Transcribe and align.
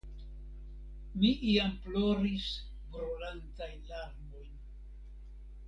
Mi 1.17 1.29
iam 1.49 1.75
ploris 1.83 2.47
brulantajn 2.95 3.87
larmojn. 3.93 4.57